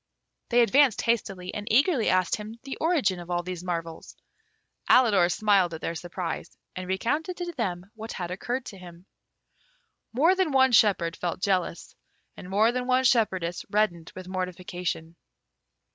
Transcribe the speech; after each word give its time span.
They 0.49 0.61
advanced 0.61 1.03
hastily, 1.03 1.53
and 1.53 1.67
eagerly 1.71 2.09
asked 2.09 2.35
him 2.37 2.57
the 2.63 2.75
origin 2.77 3.19
of 3.19 3.29
all 3.29 3.43
these 3.43 3.63
marvels. 3.63 4.15
Alidor 4.89 5.31
smiled 5.31 5.75
at 5.75 5.81
their 5.81 5.93
surprise, 5.93 6.57
and 6.75 6.87
recounted 6.87 7.37
to 7.37 7.51
them 7.51 7.91
what 7.93 8.13
had 8.13 8.31
occurred 8.31 8.65
to 8.65 8.79
him. 8.79 9.05
More 10.11 10.33
than 10.33 10.51
one 10.53 10.71
shepherd 10.71 11.15
felt 11.15 11.39
jealous, 11.43 11.95
and 12.35 12.49
more 12.49 12.71
than 12.71 12.87
one 12.87 13.03
shepherdess 13.03 13.63
reddened 13.69 14.11
with 14.15 14.27
mortification. 14.27 15.17